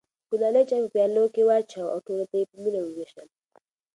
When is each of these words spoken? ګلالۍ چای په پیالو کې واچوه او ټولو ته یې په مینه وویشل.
ګلالۍ 0.29 0.63
چای 0.69 0.81
په 0.83 0.89
پیالو 0.93 1.23
کې 1.33 1.41
واچوه 1.47 1.85
او 1.93 1.99
ټولو 2.05 2.23
ته 2.29 2.35
یې 2.39 2.45
په 2.51 2.55
مینه 2.63 2.79
وویشل. 2.83 3.27